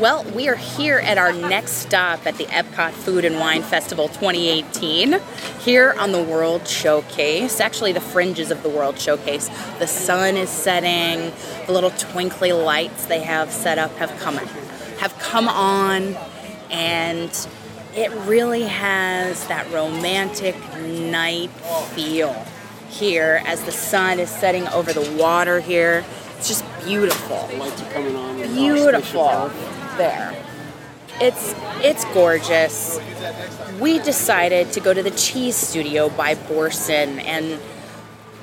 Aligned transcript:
Well, 0.00 0.24
we 0.34 0.48
are 0.48 0.56
here 0.56 0.96
at 0.96 1.18
our 1.18 1.30
next 1.30 1.72
stop 1.72 2.26
at 2.26 2.38
the 2.38 2.46
Epcot 2.46 2.92
Food 2.92 3.26
and 3.26 3.38
Wine 3.38 3.62
Festival 3.62 4.08
2018, 4.08 5.20
here 5.58 5.94
on 5.98 6.12
the 6.12 6.22
World 6.22 6.66
Showcase, 6.66 7.60
actually 7.60 7.92
the 7.92 8.00
fringes 8.00 8.50
of 8.50 8.62
the 8.62 8.70
World 8.70 8.98
Showcase. 8.98 9.50
The 9.78 9.86
sun 9.86 10.38
is 10.38 10.48
setting, 10.48 11.34
the 11.66 11.72
little 11.72 11.90
twinkly 11.90 12.54
lights 12.54 13.04
they 13.04 13.20
have 13.20 13.52
set 13.52 13.76
up 13.76 13.94
have 13.96 14.18
come 14.20 14.36
have 14.36 15.18
come 15.18 15.48
on, 15.48 16.16
and 16.70 17.48
it 17.94 18.10
really 18.26 18.62
has 18.62 19.46
that 19.48 19.70
romantic 19.70 20.56
night 20.78 21.50
feel 21.92 22.32
here 22.88 23.42
as 23.44 23.64
the 23.64 23.72
sun 23.72 24.18
is 24.18 24.30
setting 24.30 24.66
over 24.68 24.94
the 24.94 25.14
water 25.20 25.60
here. 25.60 26.06
It's 26.38 26.48
just 26.48 26.64
beautiful. 26.86 27.46
The 27.48 27.56
lights 27.58 27.82
are 27.82 27.92
coming 27.92 28.16
on. 28.16 28.36
Beautiful 28.54 29.50
there. 30.00 30.34
It's 31.20 31.54
it's 31.82 32.04
gorgeous. 32.14 32.98
We 33.78 33.98
decided 33.98 34.72
to 34.72 34.80
go 34.80 34.94
to 34.94 35.02
the 35.02 35.10
cheese 35.10 35.56
studio 35.56 36.08
by 36.08 36.34
Boursin 36.34 37.18
and 37.20 37.60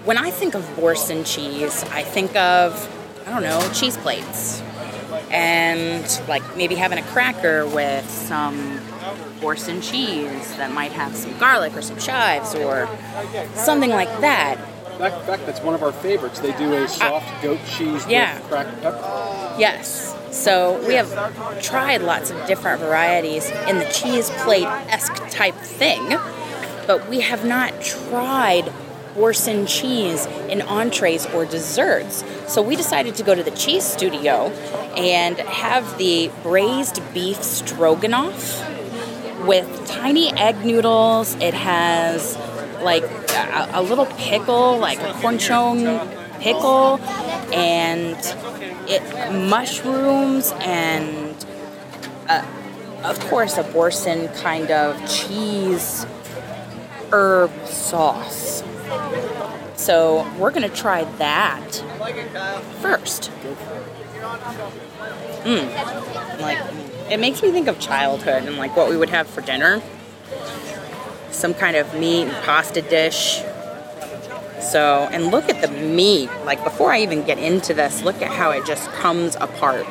when 0.06 0.18
I 0.18 0.30
think 0.30 0.56
of 0.56 0.64
Boursin 0.78 1.26
cheese, 1.26 1.84
I 1.86 2.04
think 2.04 2.36
of 2.36 2.70
I 3.26 3.32
don't 3.32 3.44
know, 3.44 3.60
cheese 3.74 3.98
plates. 3.98 4.62
And 5.32 6.06
like 6.28 6.44
maybe 6.56 6.76
having 6.76 7.00
a 7.00 7.08
cracker 7.14 7.68
with 7.68 8.08
some 8.10 8.80
Boursin 9.42 9.82
cheese 9.82 10.56
that 10.58 10.72
might 10.72 10.92
have 10.92 11.16
some 11.16 11.38
garlic 11.40 11.76
or 11.76 11.82
some 11.82 11.98
chives 11.98 12.54
or 12.54 12.88
something 13.56 13.90
like 13.90 14.14
that. 14.22 14.58
In 14.94 15.00
fact, 15.28 15.46
that's 15.46 15.62
one 15.62 15.76
of 15.76 15.84
our 15.84 15.92
favorites. 15.92 16.40
They 16.40 16.54
do 16.58 16.74
a 16.74 16.88
soft 16.88 17.44
goat 17.44 17.60
cheese 17.68 18.06
yeah. 18.08 18.36
with 18.36 18.48
cracked 18.50 18.82
pepper. 18.82 19.56
Yes. 19.60 20.17
So 20.32 20.86
we 20.88 20.96
have 20.96 21.62
tried 21.64 22.02
lots 22.02 22.32
of 22.32 22.46
different 22.48 22.82
varieties 22.82 23.50
in 23.68 23.80
the 23.80 23.86
cheese 23.86 24.30
plate 24.30 24.66
esque 24.66 25.30
type 25.30 25.56
thing, 25.56 26.18
but 26.86 27.08
we 27.10 27.22
have 27.22 27.46
not 27.46 27.82
tried 27.82 28.72
Boursin 29.16 29.66
cheese 29.66 30.28
in 30.48 30.62
entrees 30.62 31.26
or 31.28 31.44
desserts. 31.46 32.24
So 32.48 32.62
we 32.62 32.76
decided 32.76 33.16
to 33.16 33.24
go 33.24 33.34
to 33.34 33.42
the 33.42 33.52
cheese 33.52 33.84
studio 33.84 34.50
and 34.96 35.38
have 35.40 35.98
the 35.98 36.30
braised 36.44 37.02
beef 37.14 37.42
stroganoff 37.42 38.62
with 39.46 39.88
tiny 39.88 40.32
egg 40.34 40.64
noodles. 40.64 41.34
It 41.36 41.56
has 41.56 42.38
like 42.84 43.04
a, 43.04 43.70
a 43.74 43.82
little 43.82 44.06
pickle, 44.06 44.78
like 44.78 45.00
a 45.00 45.14
cornichon 45.14 46.27
pickle, 46.40 47.00
and 47.54 48.18
it 48.90 49.34
mushrooms 49.34 50.54
and 50.62 51.36
uh, 52.30 52.46
of 53.04 53.20
course 53.22 53.58
a 53.58 53.64
Boursin 53.64 54.28
kind 54.30 54.72
of 54.72 54.98
cheese 55.10 56.06
herb 57.12 57.52
sauce. 57.66 58.64
So 59.76 60.30
we're 60.38 60.52
gonna 60.52 60.70
try 60.70 61.04
that 61.04 61.84
first. 62.82 63.32
Mmm, 65.44 66.42
like 66.42 66.58
it 67.12 67.20
makes 67.20 67.42
me 67.42 67.52
think 67.52 67.68
of 67.68 67.80
childhood 67.80 68.44
and 68.44 68.58
like 68.58 68.76
what 68.76 68.90
we 68.90 68.98
would 68.98 69.10
have 69.10 69.28
for 69.28 69.42
dinner. 69.42 69.82
Some 71.32 71.54
kind 71.54 71.78
of 71.78 71.94
meat 71.94 72.24
and 72.24 72.44
pasta 72.44 72.82
dish. 72.82 73.42
So, 74.60 75.08
and 75.12 75.28
look 75.28 75.50
at 75.50 75.62
the 75.62 75.68
meat. 75.68 76.30
Like 76.46 76.64
before 76.64 76.92
I 76.92 77.02
even 77.02 77.24
get 77.24 77.38
into 77.38 77.74
this, 77.74 78.02
look 78.02 78.22
at 78.22 78.32
how 78.32 78.52
it 78.52 78.66
just 78.66 78.90
comes 78.92 79.36
apart. 79.36 79.86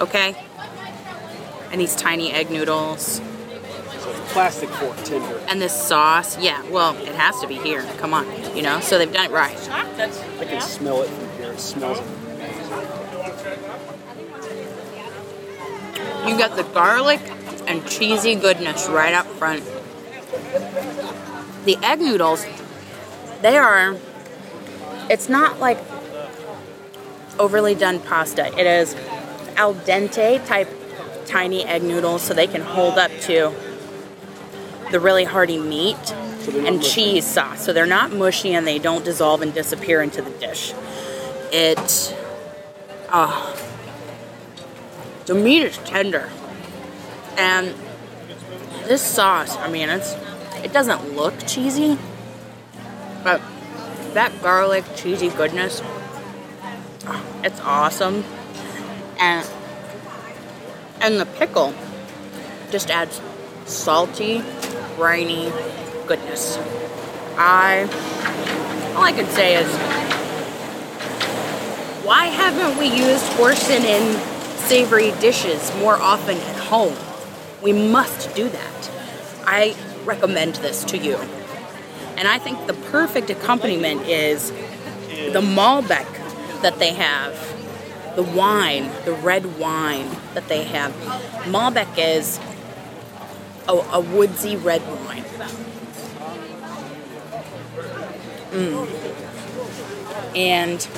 Okay? 0.00 0.36
And 1.70 1.80
these 1.80 1.96
tiny 1.96 2.32
egg 2.32 2.50
noodles. 2.50 3.20
Plastic 4.28 4.68
fork 4.70 4.96
tender. 5.04 5.40
And 5.48 5.60
this 5.60 5.74
sauce, 5.74 6.38
yeah, 6.38 6.62
well, 6.70 6.96
it 6.98 7.14
has 7.14 7.40
to 7.40 7.46
be 7.46 7.56
here. 7.56 7.82
Come 7.98 8.12
on, 8.12 8.26
you 8.56 8.62
know? 8.62 8.80
So 8.80 8.98
they've 8.98 9.12
done 9.12 9.26
it 9.26 9.30
right. 9.32 9.56
I 9.70 10.44
can 10.44 10.60
smell 10.60 11.02
it 11.02 11.08
from 11.08 11.38
here. 11.38 11.52
It 11.52 11.60
smells 11.60 11.98
You 16.28 16.36
got 16.36 16.56
the 16.56 16.62
garlic 16.62 17.20
and 17.66 17.86
cheesy 17.86 18.34
goodness 18.34 18.86
right 18.88 19.14
up 19.14 19.24
front. 19.24 19.64
The 21.64 21.78
egg 21.82 22.00
noodles, 22.00 22.44
they 23.42 23.56
are, 23.56 23.96
it's 25.10 25.28
not 25.28 25.60
like 25.60 25.78
overly 27.38 27.74
done 27.74 28.00
pasta. 28.00 28.46
It 28.58 28.66
is 28.66 28.94
al 29.56 29.74
dente 29.74 30.44
type 30.46 30.68
tiny 31.26 31.64
egg 31.64 31.82
noodles 31.82 32.22
so 32.22 32.34
they 32.34 32.46
can 32.46 32.62
hold 32.62 32.98
up 32.98 33.10
to 33.22 33.52
the 34.90 34.98
really 34.98 35.24
hearty 35.24 35.58
meat 35.58 36.12
and 36.48 36.82
cheese 36.82 37.26
sauce. 37.26 37.64
So 37.64 37.72
they're 37.72 37.86
not 37.86 38.12
mushy 38.12 38.54
and 38.54 38.66
they 38.66 38.78
don't 38.78 39.04
dissolve 39.04 39.42
and 39.42 39.52
disappear 39.52 40.02
into 40.02 40.22
the 40.22 40.30
dish. 40.30 40.72
It, 41.52 42.16
ah, 43.10 43.54
the 45.26 45.34
meat 45.34 45.62
is 45.62 45.76
tender. 45.78 46.30
And 47.36 47.74
this 48.86 49.02
sauce, 49.02 49.56
I 49.56 49.70
mean, 49.70 49.90
it's 49.90 50.14
it 50.64 50.72
doesn't 50.72 51.14
look 51.14 51.46
cheesy, 51.46 51.98
but 53.22 53.40
that 54.14 54.32
garlic 54.42 54.84
cheesy 54.96 55.28
goodness, 55.28 55.82
it's 57.44 57.60
awesome. 57.60 58.24
And 59.18 59.48
and 61.00 61.20
the 61.20 61.26
pickle 61.26 61.74
just 62.70 62.90
adds 62.90 63.20
salty, 63.66 64.42
briny 64.96 65.52
goodness. 66.06 66.58
I 67.36 67.82
all 68.96 69.04
I 69.04 69.12
could 69.12 69.28
say 69.28 69.56
is 69.56 69.68
why 72.04 72.26
haven't 72.26 72.78
we 72.78 72.86
used 72.86 73.36
Boursin 73.36 73.84
in 73.84 74.18
savory 74.56 75.10
dishes 75.20 75.72
more 75.76 75.96
often 75.96 76.36
at 76.38 76.56
home? 76.56 76.96
We 77.62 77.72
must 77.72 78.34
do 78.34 78.48
that. 78.48 78.90
I 79.44 79.76
recommend 80.04 80.56
this 80.56 80.84
to 80.84 80.98
you. 80.98 81.18
And 82.18 82.26
I 82.26 82.38
think 82.40 82.66
the 82.66 82.74
perfect 82.74 83.30
accompaniment 83.30 84.02
is 84.08 84.50
the 84.50 85.40
Malbec 85.40 86.06
that 86.62 86.80
they 86.80 86.92
have, 86.92 87.32
the 88.16 88.24
wine, 88.24 88.90
the 89.04 89.12
red 89.12 89.56
wine 89.56 90.10
that 90.34 90.48
they 90.48 90.64
have. 90.64 90.92
Malbec 91.44 91.96
is 91.96 92.40
a, 93.68 93.72
a 93.72 94.00
woodsy 94.00 94.56
red 94.56 94.82
wine. 95.04 95.22
Mm. 98.50 98.88
And 100.34 100.88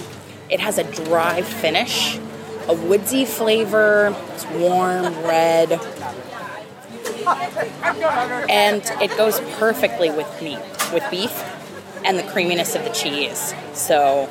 it 0.48 0.60
has 0.60 0.78
a 0.78 0.84
dry 1.04 1.42
finish, 1.42 2.18
a 2.66 2.72
woodsy 2.74 3.26
flavor, 3.26 4.16
it's 4.32 4.46
warm, 4.46 5.04
red, 5.22 5.78
and 8.48 8.82
it 9.00 9.16
goes 9.16 9.40
perfectly 9.58 10.10
with 10.10 10.42
meat, 10.42 10.58
with 10.92 11.04
beef, 11.10 11.44
and 12.04 12.18
the 12.18 12.22
creaminess 12.24 12.74
of 12.74 12.84
the 12.84 12.90
cheese. 12.90 13.54
So 13.72 14.30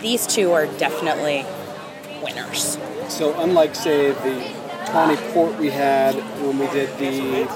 these 0.00 0.26
two 0.26 0.52
are 0.52 0.66
definitely 0.66 1.44
winners. 2.22 2.78
So 3.08 3.38
unlike 3.40 3.74
say 3.74 4.12
the 4.12 4.54
tawny 4.86 5.16
port 5.32 5.58
we 5.58 5.70
had 5.70 6.14
when 6.42 6.58
we 6.58 6.66
did 6.68 6.96
the 6.98 7.48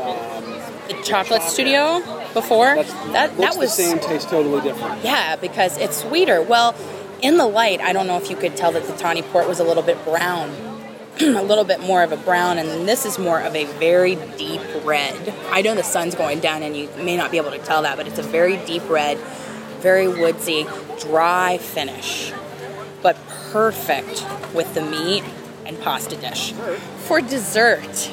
um, 0.00 0.44
the 0.88 1.00
chocolate 1.04 1.42
studio 1.42 2.00
before, 2.32 2.74
that's, 2.74 2.92
that 3.12 3.36
that 3.36 3.56
was 3.56 3.76
the 3.76 3.82
same 3.82 3.98
taste, 3.98 4.28
totally 4.28 4.60
different. 4.62 5.04
Yeah, 5.04 5.36
because 5.36 5.78
it's 5.78 5.98
sweeter. 5.98 6.42
Well, 6.42 6.74
in 7.20 7.36
the 7.36 7.46
light, 7.46 7.80
I 7.80 7.92
don't 7.92 8.06
know 8.06 8.16
if 8.16 8.30
you 8.30 8.36
could 8.36 8.56
tell 8.56 8.72
that 8.72 8.84
the 8.84 8.96
tawny 8.96 9.22
port 9.22 9.46
was 9.48 9.60
a 9.60 9.64
little 9.64 9.82
bit 9.82 10.02
brown 10.04 10.71
a 11.20 11.42
little 11.42 11.64
bit 11.64 11.80
more 11.80 12.02
of 12.02 12.12
a 12.12 12.16
brown, 12.16 12.58
and 12.58 12.68
then 12.68 12.86
this 12.86 13.04
is 13.04 13.18
more 13.18 13.40
of 13.40 13.54
a 13.54 13.64
very 13.64 14.14
deep 14.36 14.62
red. 14.82 15.34
I 15.50 15.60
know 15.60 15.74
the 15.74 15.82
sun's 15.82 16.14
going 16.14 16.40
down, 16.40 16.62
and 16.62 16.76
you 16.76 16.88
may 16.96 17.16
not 17.16 17.30
be 17.30 17.36
able 17.36 17.50
to 17.50 17.58
tell 17.58 17.82
that, 17.82 17.96
but 17.96 18.06
it's 18.06 18.18
a 18.18 18.22
very 18.22 18.56
deep 18.58 18.88
red, 18.88 19.18
very 19.80 20.08
woodsy, 20.08 20.66
dry 21.00 21.58
finish, 21.58 22.32
but 23.02 23.18
perfect 23.50 24.24
with 24.54 24.72
the 24.74 24.80
meat 24.80 25.22
and 25.66 25.78
pasta 25.80 26.16
dish. 26.16 26.52
For 27.04 27.20
dessert, 27.20 28.10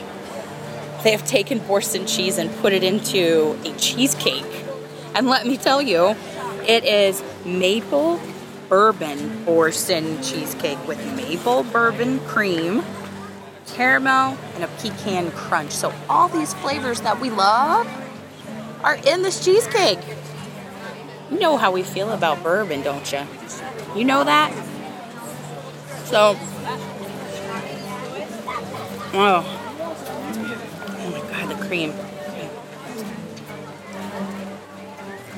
they 1.03 1.11
have 1.11 1.25
taken 1.25 1.59
Boursin 1.59 2.05
cheese 2.05 2.37
and 2.37 2.53
put 2.57 2.73
it 2.73 2.83
into 2.83 3.57
a 3.63 3.71
cheesecake. 3.77 4.65
And 5.15 5.27
let 5.27 5.47
me 5.47 5.55
tell 5.55 5.81
you, 5.81 6.15
it 6.67 6.83
is 6.83 7.23
maple 7.45 8.19
bourbon 8.69 9.43
Boursin 9.43 10.21
cheesecake 10.21 10.87
with 10.87 11.03
maple 11.15 11.63
bourbon 11.63 12.19
cream, 12.21 12.83
caramel, 13.67 14.37
and 14.55 14.63
a 14.63 14.67
pecan 14.67 15.31
crunch. 15.31 15.71
So 15.71 15.93
all 16.07 16.29
these 16.29 16.53
flavors 16.53 17.01
that 17.01 17.19
we 17.19 17.29
love 17.31 17.87
are 18.83 18.95
in 18.95 19.23
this 19.23 19.43
cheesecake. 19.43 19.99
You 21.31 21.39
know 21.39 21.57
how 21.57 21.71
we 21.71 21.83
feel 21.83 22.11
about 22.11 22.41
bourbon, 22.43 22.81
don't 22.81 23.11
you? 23.11 23.21
You 23.95 24.05
know 24.05 24.23
that? 24.23 24.53
So 26.05 26.37
Oh. 29.11 29.43
Oh 30.87 31.09
my 31.11 31.31
god, 31.31 31.49
the 31.49 31.67
cream. 31.67 31.93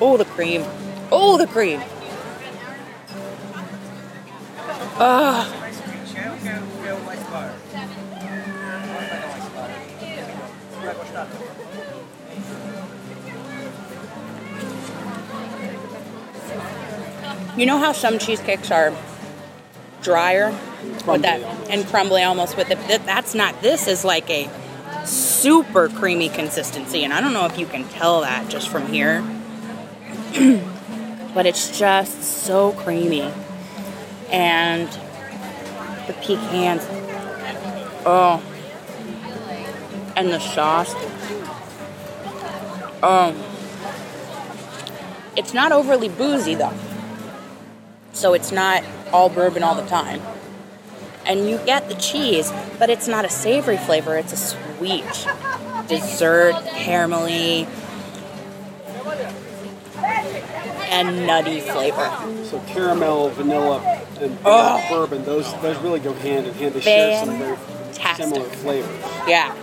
Oh, 0.02 0.18
the 0.18 0.26
cream. 0.26 0.66
Oh, 1.10 1.38
the 1.38 1.48
cream. 1.48 1.82
Ah. 5.04 5.48
You 17.58 17.66
know 17.66 17.78
how 17.78 17.92
some 17.92 18.18
cheesecakes 18.18 18.72
are 18.72 18.94
drier 20.02 20.56
with 21.06 21.22
that 21.24 21.42
and 21.70 21.86
crumbly 21.88 22.24
almost 22.24 22.58
with 22.58 22.72
it. 22.72 22.78
That- 22.88 23.06
That's 23.06 23.36
not. 23.36 23.62
This 23.62 23.88
is 23.88 24.04
like 24.06 24.30
a 24.30 24.50
super 25.06 25.90
creamy 25.90 26.30
consistency, 26.30 27.04
and 27.04 27.14
I 27.14 27.22
don't 27.22 27.34
know 27.34 27.46
if 27.46 27.58
you 27.58 27.66
can 27.66 27.84
tell 27.90 28.22
that 28.22 28.48
just 28.50 28.70
from 28.70 28.88
here, 28.88 29.22
but 31.34 31.46
it's 31.46 31.78
just 31.78 32.24
so 32.24 32.72
creamy, 32.74 33.32
and 34.32 34.88
the 36.08 36.14
pecans. 36.22 36.86
Oh, 38.06 38.42
and 40.16 40.30
the 40.30 40.40
sauce. 40.40 40.94
Oh, 43.04 43.36
it's 45.36 45.54
not 45.54 45.72
overly 45.72 46.10
boozy 46.10 46.56
though, 46.56 46.74
so 48.14 48.34
it's 48.34 48.52
not 48.52 48.84
all 49.12 49.30
bourbon 49.30 49.64
all 49.64 49.76
the 49.76 49.88
time. 49.88 50.22
And 51.26 51.48
you 51.48 51.60
get 51.60 51.88
the 51.88 51.96
cheese, 51.96 52.52
but 52.80 52.90
it's 52.90 53.08
not 53.08 53.26
a 53.26 53.30
savory 53.30 53.78
flavor, 53.78 54.18
it's 54.18 54.34
a 54.34 54.38
sweet 54.38 55.28
dessert, 55.88 56.54
caramelly, 56.66 57.68
and 60.92 61.26
nutty 61.26 61.62
flavor. 61.62 62.12
So 62.44 62.60
caramel, 62.68 63.30
vanilla, 63.30 63.82
and 64.20 64.38
Oh. 64.46 64.84
bourbon, 64.90 65.24
those 65.26 65.52
those 65.62 65.78
really 65.78 66.00
go 66.00 66.14
hand 66.14 66.46
in 66.48 66.54
hand. 66.54 66.76
They 66.76 66.82
share 66.82 67.26
some 67.26 67.38
very 67.40 67.58
similar 68.16 68.44
flavors. 68.50 69.04
Yeah, 69.28 69.56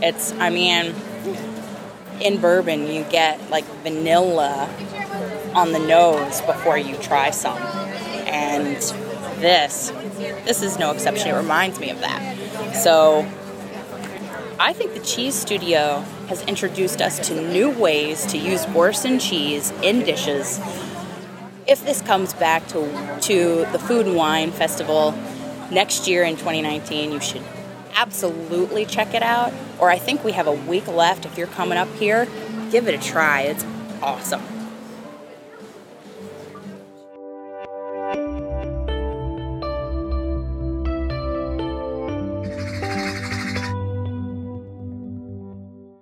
it's, 0.00 0.32
I 0.34 0.50
mean, 0.50 0.94
in 2.20 2.40
bourbon, 2.40 2.86
you 2.86 3.04
get 3.04 3.50
like 3.50 3.64
vanilla 3.82 4.68
on 5.54 5.72
the 5.72 5.78
nose 5.80 6.40
before 6.42 6.78
you 6.78 6.96
try 6.96 7.30
some. 7.30 7.58
And 8.26 8.76
this, 9.40 9.90
this 10.44 10.62
is 10.62 10.78
no 10.78 10.92
exception. 10.92 11.28
It 11.28 11.36
reminds 11.36 11.78
me 11.80 11.90
of 11.90 12.00
that. 12.00 12.74
So 12.82 13.26
I 14.58 14.72
think 14.72 14.94
the 14.94 15.00
Cheese 15.00 15.34
Studio 15.34 16.04
has 16.28 16.42
introduced 16.44 17.00
us 17.00 17.18
to 17.28 17.40
new 17.50 17.70
ways 17.70 18.26
to 18.26 18.38
use 18.38 18.66
Boursin 18.66 19.18
cheese 19.18 19.72
in 19.82 20.00
dishes. 20.00 20.60
If 21.66 21.84
this 21.84 22.02
comes 22.02 22.34
back 22.34 22.66
to, 22.68 23.18
to 23.22 23.66
the 23.72 23.78
Food 23.78 24.06
and 24.06 24.16
Wine 24.16 24.50
Festival 24.50 25.12
next 25.70 26.06
year 26.08 26.24
in 26.24 26.36
2019, 26.36 27.12
you 27.12 27.20
should 27.20 27.42
absolutely 27.94 28.84
check 28.84 29.14
it 29.14 29.22
out. 29.22 29.52
Or 29.78 29.90
I 29.90 29.98
think 29.98 30.24
we 30.24 30.32
have 30.32 30.46
a 30.46 30.52
week 30.52 30.86
left. 30.86 31.26
If 31.26 31.36
you're 31.36 31.46
coming 31.48 31.78
up 31.78 31.92
here, 31.94 32.26
give 32.70 32.88
it 32.88 32.94
a 32.94 33.02
try. 33.02 33.42
It's 33.42 33.64
awesome. 34.02 34.55